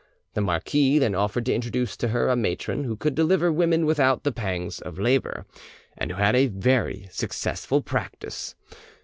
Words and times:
The 0.33 0.41
marquis 0.41 0.97
then 0.97 1.13
offered 1.13 1.45
to 1.45 1.53
introduce 1.53 1.95
to 1.97 2.07
her 2.07 2.27
a 2.29 2.35
matron 2.35 2.85
who 2.85 2.95
could 2.95 3.13
deliver 3.13 3.51
women 3.51 3.85
without 3.85 4.23
the 4.23 4.31
pangs 4.31 4.79
of 4.79 4.97
labour, 4.97 5.45
and 5.95 6.09
who 6.09 6.17
had 6.17 6.35
a 6.35 6.47
very 6.47 7.07
successful 7.11 7.83
practice. 7.83 8.55